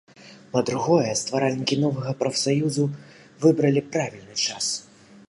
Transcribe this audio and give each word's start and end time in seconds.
Па-другое, 0.53 1.11
стваральнікі 1.21 1.75
новага 1.83 2.11
прафсаюзу 2.23 2.85
выбралі 3.45 3.81
правільны 3.97 4.35
час. 4.49 4.65